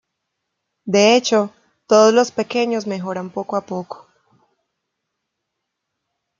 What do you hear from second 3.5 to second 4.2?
a poco.